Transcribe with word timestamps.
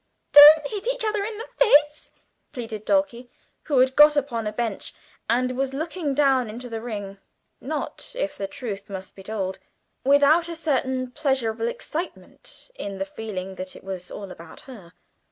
"Don't 0.31 0.65
hit 0.65 0.87
each 0.87 1.05
other 1.05 1.23
in 1.23 1.37
the 1.37 1.47
face," 1.57 2.09
pleaded 2.53 2.85
Dulcie, 2.85 3.29
who 3.65 3.77
had 3.81 3.95
got 3.95 4.17
upon 4.17 4.47
a 4.47 4.51
bench 4.51 4.95
and 5.29 5.51
was 5.51 5.75
looking 5.75 6.15
down 6.15 6.49
into 6.49 6.69
the 6.69 6.81
ring 6.81 7.19
not, 7.59 8.13
if 8.15 8.35
the 8.35 8.47
truth 8.47 8.89
must 8.89 9.13
be 9.13 9.21
told, 9.21 9.59
without 10.03 10.49
a 10.49 10.55
certain 10.55 11.11
pleasurable 11.11 11.67
excitement 11.67 12.71
in 12.73 12.97
the 12.97 13.05
feeling 13.05 13.53
that 13.57 13.75
it 13.75 13.83
was 13.83 14.09
all 14.09 14.31
about 14.31 14.61
her. 14.61 14.93